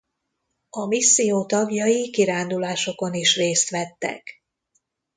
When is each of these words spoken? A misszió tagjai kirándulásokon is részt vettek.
A 0.69 0.85
misszió 0.87 1.45
tagjai 1.45 2.09
kirándulásokon 2.09 3.13
is 3.13 3.35
részt 3.35 3.69
vettek. 3.69 4.43